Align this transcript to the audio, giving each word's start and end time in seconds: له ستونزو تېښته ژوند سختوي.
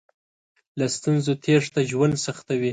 له 0.79 0.85
ستونزو 0.95 1.31
تېښته 1.43 1.79
ژوند 1.89 2.15
سختوي. 2.25 2.69